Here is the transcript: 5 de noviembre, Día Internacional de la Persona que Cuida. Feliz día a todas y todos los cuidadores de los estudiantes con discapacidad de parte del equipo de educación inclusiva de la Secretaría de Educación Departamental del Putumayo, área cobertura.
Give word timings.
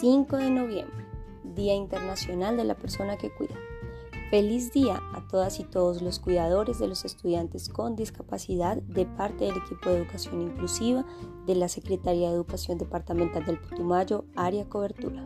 5 0.00 0.38
de 0.38 0.48
noviembre, 0.48 1.04
Día 1.44 1.74
Internacional 1.74 2.56
de 2.56 2.64
la 2.64 2.74
Persona 2.74 3.18
que 3.18 3.30
Cuida. 3.30 3.56
Feliz 4.30 4.72
día 4.72 4.98
a 5.12 5.28
todas 5.28 5.60
y 5.60 5.64
todos 5.64 6.00
los 6.00 6.20
cuidadores 6.20 6.78
de 6.78 6.88
los 6.88 7.04
estudiantes 7.04 7.68
con 7.68 7.96
discapacidad 7.96 8.78
de 8.78 9.04
parte 9.04 9.44
del 9.44 9.58
equipo 9.58 9.90
de 9.90 9.98
educación 9.98 10.40
inclusiva 10.40 11.04
de 11.46 11.54
la 11.54 11.68
Secretaría 11.68 12.28
de 12.28 12.34
Educación 12.34 12.78
Departamental 12.78 13.44
del 13.44 13.58
Putumayo, 13.58 14.24
área 14.36 14.66
cobertura. 14.70 15.22